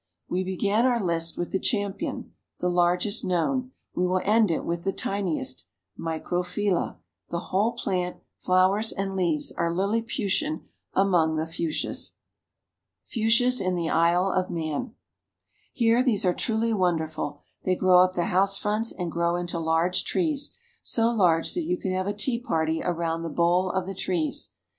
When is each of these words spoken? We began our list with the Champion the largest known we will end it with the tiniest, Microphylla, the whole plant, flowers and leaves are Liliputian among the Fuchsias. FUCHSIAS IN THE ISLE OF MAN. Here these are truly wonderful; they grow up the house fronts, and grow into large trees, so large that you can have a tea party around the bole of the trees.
We 0.27 0.43
began 0.43 0.87
our 0.87 0.99
list 0.99 1.37
with 1.37 1.51
the 1.51 1.59
Champion 1.59 2.31
the 2.59 2.69
largest 2.71 3.23
known 3.23 3.71
we 3.93 4.07
will 4.07 4.19
end 4.23 4.49
it 4.49 4.65
with 4.65 4.83
the 4.83 4.91
tiniest, 4.91 5.67
Microphylla, 5.95 6.97
the 7.29 7.39
whole 7.53 7.73
plant, 7.73 8.17
flowers 8.35 8.91
and 8.91 9.15
leaves 9.15 9.51
are 9.51 9.71
Liliputian 9.71 10.63
among 10.95 11.35
the 11.35 11.45
Fuchsias. 11.45 12.13
FUCHSIAS 13.03 13.61
IN 13.61 13.75
THE 13.75 13.91
ISLE 13.91 14.31
OF 14.31 14.49
MAN. 14.49 14.95
Here 15.71 16.01
these 16.01 16.25
are 16.25 16.33
truly 16.33 16.73
wonderful; 16.73 17.39
they 17.63 17.75
grow 17.75 17.99
up 17.99 18.13
the 18.15 18.25
house 18.25 18.57
fronts, 18.57 18.91
and 18.91 19.11
grow 19.11 19.35
into 19.35 19.59
large 19.59 20.03
trees, 20.03 20.57
so 20.81 21.11
large 21.11 21.53
that 21.53 21.61
you 21.65 21.77
can 21.77 21.91
have 21.91 22.07
a 22.07 22.13
tea 22.15 22.39
party 22.39 22.81
around 22.81 23.21
the 23.21 23.29
bole 23.29 23.69
of 23.69 23.85
the 23.85 23.93
trees. 23.93 24.49